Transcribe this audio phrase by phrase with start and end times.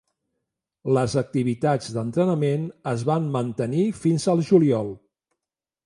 [0.97, 2.65] Les activitats d'entrenament
[2.95, 4.95] es van mantenir fins al juliol.